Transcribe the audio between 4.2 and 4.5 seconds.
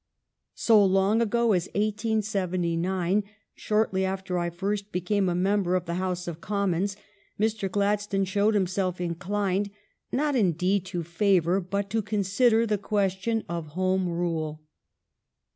I